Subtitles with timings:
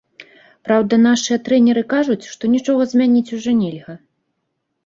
[0.69, 3.93] Праўда, нашыя трэнеры кажуць, што нічога змяніць ужо нельга.